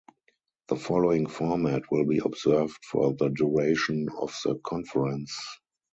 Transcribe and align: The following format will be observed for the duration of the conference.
The 0.69 0.77
following 0.77 1.27
format 1.27 1.91
will 1.91 2.05
be 2.07 2.17
observed 2.25 2.83
for 2.85 3.13
the 3.13 3.29
duration 3.29 4.09
of 4.19 4.33
the 4.43 4.55
conference. 4.55 5.37